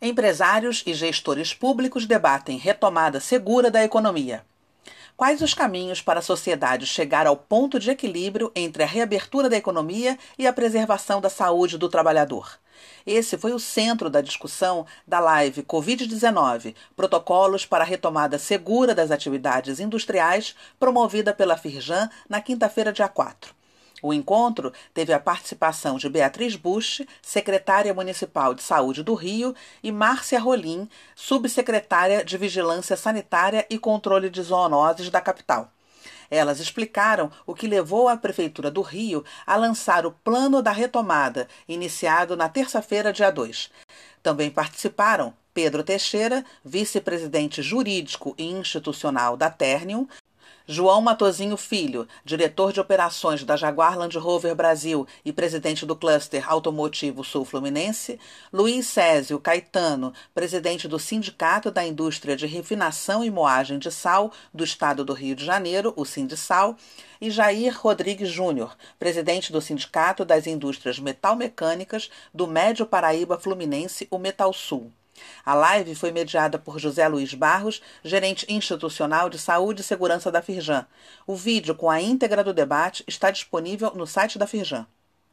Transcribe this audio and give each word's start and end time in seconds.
Empresários 0.00 0.84
e 0.86 0.94
gestores 0.94 1.52
públicos 1.52 2.06
debatem 2.06 2.56
retomada 2.56 3.18
segura 3.18 3.68
da 3.68 3.82
economia. 3.82 4.44
Quais 5.16 5.42
os 5.42 5.52
caminhos 5.52 6.00
para 6.00 6.20
a 6.20 6.22
sociedade 6.22 6.86
chegar 6.86 7.26
ao 7.26 7.36
ponto 7.36 7.80
de 7.80 7.90
equilíbrio 7.90 8.52
entre 8.54 8.84
a 8.84 8.86
reabertura 8.86 9.50
da 9.50 9.56
economia 9.56 10.16
e 10.38 10.46
a 10.46 10.52
preservação 10.52 11.20
da 11.20 11.28
saúde 11.28 11.76
do 11.76 11.88
trabalhador? 11.88 12.60
Esse 13.04 13.36
foi 13.36 13.50
o 13.52 13.58
centro 13.58 14.08
da 14.08 14.20
discussão 14.20 14.86
da 15.04 15.18
live 15.18 15.64
Covid-19 15.64 16.76
Protocolos 16.94 17.66
para 17.66 17.82
a 17.82 17.86
Retomada 17.86 18.38
Segura 18.38 18.94
das 18.94 19.10
Atividades 19.10 19.80
Industriais, 19.80 20.54
promovida 20.78 21.34
pela 21.34 21.56
Firjan 21.56 22.08
na 22.28 22.40
quinta-feira, 22.40 22.92
dia 22.92 23.08
4. 23.08 23.57
O 24.02 24.12
encontro 24.12 24.72
teve 24.94 25.12
a 25.12 25.18
participação 25.18 25.96
de 25.96 26.08
Beatriz 26.08 26.54
Bush, 26.54 27.02
secretária 27.20 27.92
municipal 27.92 28.54
de 28.54 28.62
saúde 28.62 29.02
do 29.02 29.14
Rio, 29.14 29.54
e 29.82 29.90
Márcia 29.90 30.38
Rolim, 30.38 30.88
subsecretária 31.14 32.24
de 32.24 32.36
Vigilância 32.38 32.96
Sanitária 32.96 33.66
e 33.68 33.78
Controle 33.78 34.30
de 34.30 34.42
Zoonoses 34.42 35.10
da 35.10 35.20
capital. 35.20 35.72
Elas 36.30 36.60
explicaram 36.60 37.30
o 37.46 37.54
que 37.54 37.66
levou 37.66 38.08
a 38.08 38.16
Prefeitura 38.16 38.70
do 38.70 38.82
Rio 38.82 39.24
a 39.46 39.56
lançar 39.56 40.04
o 40.04 40.12
Plano 40.12 40.62
da 40.62 40.70
Retomada, 40.70 41.48
iniciado 41.66 42.36
na 42.36 42.48
terça-feira, 42.48 43.12
dia 43.12 43.30
2. 43.30 43.70
Também 44.22 44.50
participaram 44.50 45.32
Pedro 45.54 45.82
Teixeira, 45.82 46.44
vice-presidente 46.64 47.62
jurídico 47.62 48.34
e 48.38 48.44
institucional 48.44 49.36
da 49.36 49.50
Ternium, 49.50 50.06
João 50.70 51.00
Matozinho 51.00 51.56
Filho, 51.56 52.06
diretor 52.22 52.74
de 52.74 52.78
operações 52.78 53.42
da 53.42 53.56
Jaguar 53.56 53.96
Land 53.96 54.18
Rover 54.18 54.54
Brasil 54.54 55.06
e 55.24 55.32
presidente 55.32 55.86
do 55.86 55.96
cluster 55.96 56.44
automotivo 56.46 57.24
Sul 57.24 57.46
Fluminense, 57.46 58.20
Luiz 58.52 58.86
Césio 58.86 59.40
Caetano, 59.40 60.12
presidente 60.34 60.86
do 60.86 60.98
Sindicato 60.98 61.70
da 61.70 61.86
Indústria 61.86 62.36
de 62.36 62.46
Refinação 62.46 63.24
e 63.24 63.30
Moagem 63.30 63.78
de 63.78 63.90
Sal 63.90 64.30
do 64.52 64.62
Estado 64.62 65.06
do 65.06 65.14
Rio 65.14 65.34
de 65.34 65.42
Janeiro, 65.42 65.94
o 65.96 66.04
Sindisal, 66.04 66.76
e 67.18 67.30
Jair 67.30 67.74
Rodrigues 67.80 68.28
Júnior, 68.28 68.76
presidente 68.98 69.50
do 69.50 69.62
Sindicato 69.62 70.22
das 70.22 70.46
Indústrias 70.46 70.98
Metalmecânicas 70.98 72.10
do 72.34 72.46
Médio 72.46 72.84
Paraíba 72.84 73.38
Fluminense, 73.38 74.06
o 74.10 74.18
Metal 74.18 74.52
Sul. 74.52 74.92
A 75.44 75.54
live 75.54 75.94
foi 75.94 76.10
mediada 76.10 76.58
por 76.58 76.78
José 76.78 77.06
Luiz 77.08 77.34
Barros, 77.34 77.82
gerente 78.02 78.46
institucional 78.48 79.28
de 79.28 79.38
saúde 79.38 79.80
e 79.80 79.84
segurança 79.84 80.30
da 80.30 80.42
Firjan. 80.42 80.86
O 81.26 81.34
vídeo 81.34 81.74
com 81.74 81.90
a 81.90 82.00
íntegra 82.00 82.42
do 82.44 82.54
debate 82.54 83.04
está 83.06 83.30
disponível 83.30 83.92
no 83.94 84.06
site 84.06 84.38
da 84.38 84.46
Firjan. 84.46 84.86